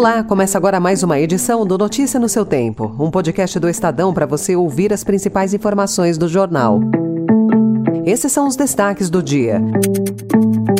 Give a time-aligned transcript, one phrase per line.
[0.00, 4.14] Olá, começa agora mais uma edição do Notícia no seu Tempo, um podcast do Estadão
[4.14, 6.80] para você ouvir as principais informações do jornal.
[8.06, 9.60] Esses são os destaques do dia.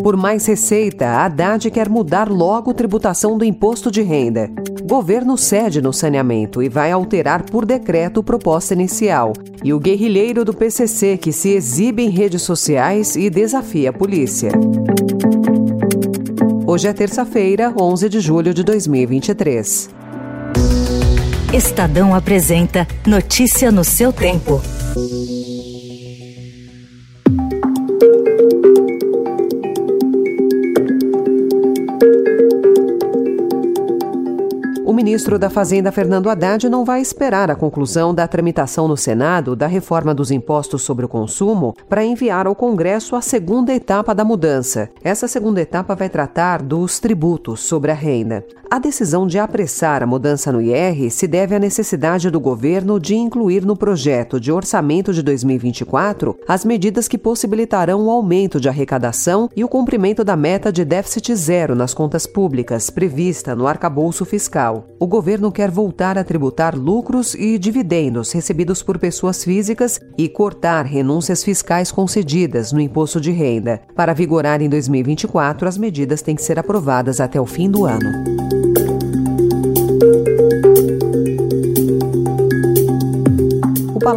[0.03, 4.51] Por mais receita, Haddad quer mudar logo tributação do imposto de renda.
[4.89, 9.35] Governo cede no saneamento e vai alterar por decreto proposta inicial.
[9.63, 14.51] E o guerrilheiro do PCC que se exibe em redes sociais e desafia a polícia.
[16.71, 19.91] Hoje é terça-feira, 11 de julho de 2023.
[21.53, 24.63] Estadão apresenta Notícia no seu tempo.
[24.95, 25.40] O
[35.11, 39.67] ministro da Fazenda, Fernando Haddad, não vai esperar a conclusão da tramitação no Senado da
[39.67, 44.89] reforma dos impostos sobre o consumo para enviar ao Congresso a segunda etapa da mudança.
[45.03, 48.47] Essa segunda etapa vai tratar dos tributos sobre a renda.
[48.73, 53.17] A decisão de apressar a mudança no IR se deve à necessidade do governo de
[53.17, 59.51] incluir no projeto de orçamento de 2024 as medidas que possibilitarão o aumento de arrecadação
[59.57, 64.87] e o cumprimento da meta de déficit zero nas contas públicas prevista no arcabouço fiscal.
[65.03, 70.85] O governo quer voltar a tributar lucros e dividendos recebidos por pessoas físicas e cortar
[70.85, 73.81] renúncias fiscais concedidas no imposto de renda.
[73.97, 78.40] Para vigorar em 2024, as medidas têm que ser aprovadas até o fim do ano.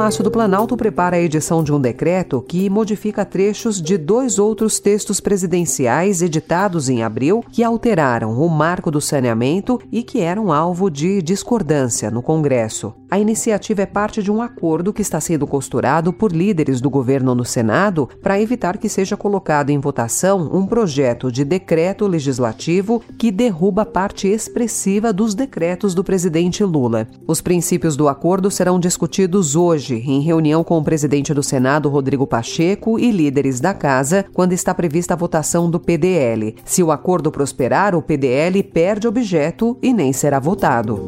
[0.03, 4.77] Palácio do Planalto prepara a edição de um decreto que modifica trechos de dois outros
[4.77, 10.91] textos presidenciais editados em abril que alteraram o marco do saneamento e que eram alvo
[10.91, 12.93] de discordância no Congresso.
[13.09, 17.33] A iniciativa é parte de um acordo que está sendo costurado por líderes do governo
[17.33, 23.31] no Senado para evitar que seja colocado em votação um projeto de decreto legislativo que
[23.31, 27.07] derruba parte expressiva dos decretos do presidente Lula.
[27.25, 31.89] Os princípios do acordo serão discutidos hoje hoje, em reunião com o presidente do Senado,
[31.89, 36.55] Rodrigo Pacheco, e líderes da casa, quando está prevista a votação do PDL.
[36.65, 41.05] Se o acordo prosperar, o PDL perde objeto e nem será votado.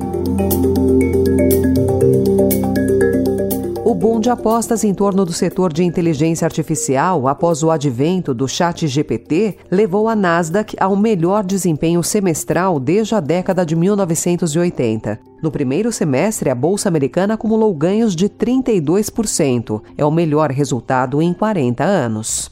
[4.06, 8.88] Boom de apostas em torno do setor de inteligência artificial após o advento do chat
[8.88, 15.20] GPT levou a Nasdaq ao melhor desempenho semestral desde a década de 1980.
[15.42, 19.82] No primeiro semestre, a bolsa americana acumulou ganhos de 32%.
[19.98, 22.52] É o melhor resultado em 40 anos.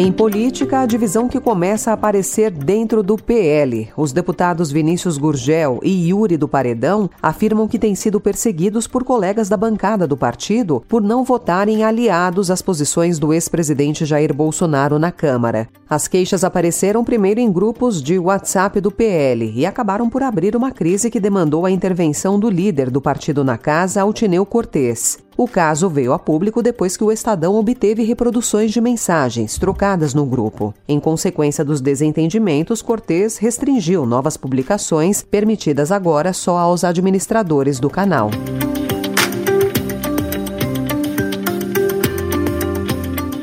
[0.00, 3.88] Em política, a divisão que começa a aparecer dentro do PL.
[3.96, 9.48] Os deputados Vinícius Gurgel e Yuri do Paredão afirmam que têm sido perseguidos por colegas
[9.48, 15.10] da bancada do partido por não votarem aliados às posições do ex-presidente Jair Bolsonaro na
[15.10, 15.68] Câmara.
[15.90, 20.70] As queixas apareceram primeiro em grupos de WhatsApp do PL e acabaram por abrir uma
[20.70, 25.18] crise que demandou a intervenção do líder do partido na casa, Altineu Cortes.
[25.40, 30.26] O caso veio a público depois que o Estadão obteve reproduções de mensagens trocadas no
[30.26, 30.74] grupo.
[30.88, 38.32] Em consequência dos desentendimentos, Cortes restringiu novas publicações, permitidas agora só aos administradores do canal.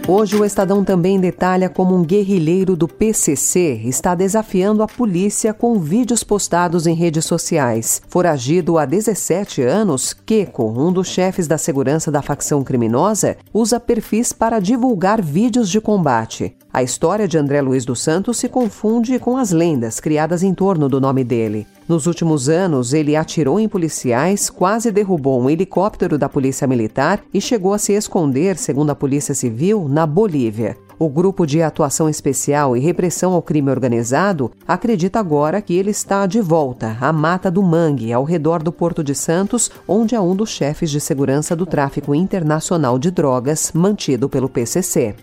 [0.07, 5.79] Hoje, o Estadão também detalha como um guerrilheiro do PCC está desafiando a polícia com
[5.79, 8.03] vídeos postados em redes sociais.
[8.07, 14.31] Foragido há 17 anos, Keiko, um dos chefes da segurança da facção criminosa, usa perfis
[14.31, 16.55] para divulgar vídeos de combate.
[16.71, 20.87] A história de André Luiz dos Santos se confunde com as lendas criadas em torno
[20.87, 21.65] do nome dele.
[21.87, 27.39] Nos últimos anos, ele atirou em policiais, quase derrubou um helicóptero da Polícia Militar e
[27.39, 30.75] chegou a se esconder, segundo a Polícia Civil, na Bolívia.
[30.97, 36.25] O Grupo de Atuação Especial e Repressão ao Crime Organizado acredita agora que ele está
[36.25, 40.35] de volta à Mata do Mangue, ao redor do Porto de Santos, onde é um
[40.35, 45.15] dos chefes de segurança do tráfico internacional de drogas mantido pelo PCC.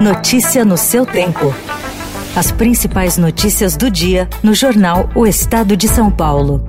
[0.00, 1.52] Notícia no seu tempo.
[2.36, 6.64] As principais notícias do dia no jornal O Estado de São Paulo.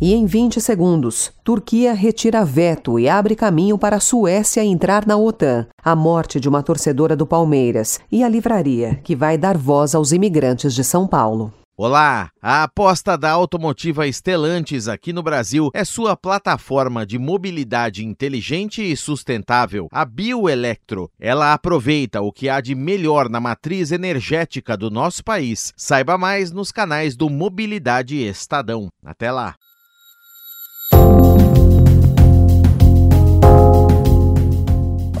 [0.00, 5.16] E em 20 segundos, Turquia retira veto e abre caminho para a Suécia entrar na
[5.16, 5.66] OTAN.
[5.82, 10.12] A morte de uma torcedora do Palmeiras e a livraria, que vai dar voz aos
[10.12, 11.52] imigrantes de São Paulo.
[11.78, 12.30] Olá!
[12.40, 18.96] A aposta da Automotiva Estelantes aqui no Brasil é sua plataforma de mobilidade inteligente e
[18.96, 21.10] sustentável, a Bioelectro.
[21.20, 25.74] Ela aproveita o que há de melhor na matriz energética do nosso país.
[25.76, 28.88] Saiba mais nos canais do Mobilidade Estadão.
[29.04, 29.54] Até lá!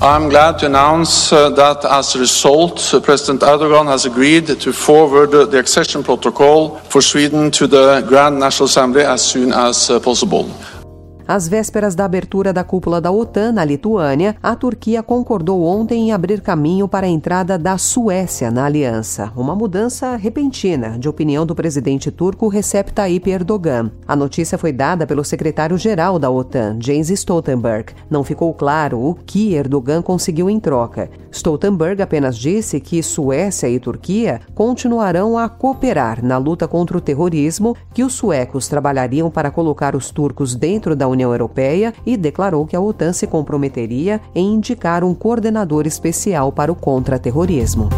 [0.06, 4.72] I'm glad to announce uh, that as a result, uh, President Erdogan has agreed to
[4.72, 9.90] forward uh, the accession protocol for Sweden to the Grand National Assembly as soon as
[9.90, 10.48] uh, possible.
[11.28, 16.12] Às vésperas da abertura da cúpula da OTAN na Lituânia, a Turquia concordou ontem em
[16.12, 21.52] abrir caminho para a entrada da Suécia na aliança, uma mudança repentina de opinião do
[21.52, 23.90] presidente turco Recep Tayyip Erdogan.
[24.06, 27.92] A notícia foi dada pelo secretário-geral da OTAN, Jens Stoltenberg.
[28.08, 31.10] Não ficou claro o que Erdogan conseguiu em troca.
[31.32, 37.76] Stoltenberg apenas disse que Suécia e Turquia continuarão a cooperar na luta contra o terrorismo,
[37.92, 42.76] que os suecos trabalhariam para colocar os turcos dentro da União Europeia e declarou que
[42.76, 47.88] a OTAN se comprometeria em indicar um coordenador especial para o contra-terrorismo.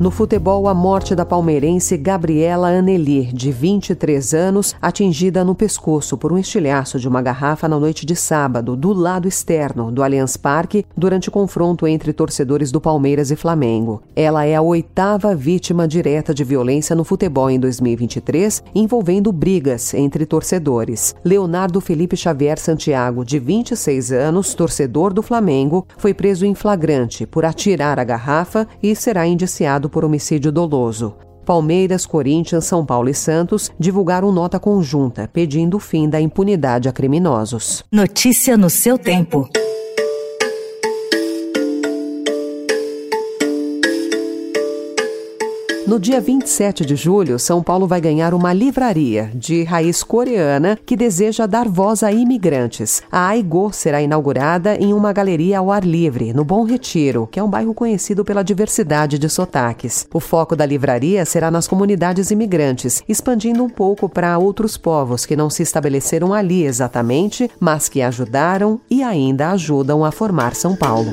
[0.00, 6.32] No futebol, a morte da palmeirense Gabriela Aneli, de 23 anos, atingida no pescoço por
[6.32, 10.86] um estilhaço de uma garrafa na noite de sábado, do lado externo do Allianz Parque,
[10.96, 14.02] durante confronto entre torcedores do Palmeiras e Flamengo.
[14.16, 20.24] Ela é a oitava vítima direta de violência no futebol em 2023, envolvendo brigas entre
[20.24, 21.14] torcedores.
[21.22, 27.44] Leonardo Felipe Xavier Santiago, de 26 anos, torcedor do Flamengo, foi preso em flagrante por
[27.44, 31.14] atirar a garrafa e será indiciado por homicídio doloso.
[31.44, 36.92] Palmeiras, Corinthians, São Paulo e Santos divulgaram nota conjunta pedindo o fim da impunidade a
[36.92, 37.84] criminosos.
[37.90, 39.48] Notícia no seu tempo.
[45.90, 50.96] No dia 27 de julho, São Paulo vai ganhar uma livraria de raiz coreana que
[50.96, 53.02] deseja dar voz a imigrantes.
[53.10, 57.42] A Aigo será inaugurada em uma galeria ao ar livre, no Bom Retiro, que é
[57.42, 60.06] um bairro conhecido pela diversidade de sotaques.
[60.14, 65.34] O foco da livraria será nas comunidades imigrantes, expandindo um pouco para outros povos que
[65.34, 71.12] não se estabeleceram ali exatamente, mas que ajudaram e ainda ajudam a formar São Paulo.